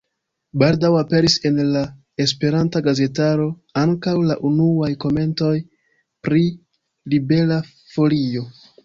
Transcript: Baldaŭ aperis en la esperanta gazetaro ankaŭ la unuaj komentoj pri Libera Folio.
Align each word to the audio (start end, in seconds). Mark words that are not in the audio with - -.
Baldaŭ 0.61 0.89
aperis 0.99 1.33
en 1.49 1.57
la 1.75 1.83
esperanta 2.25 2.81
gazetaro 2.87 3.45
ankaŭ 3.81 4.13
la 4.31 4.39
unuaj 4.51 4.89
komentoj 5.05 5.53
pri 6.29 6.43
Libera 7.15 7.61
Folio. 7.93 8.49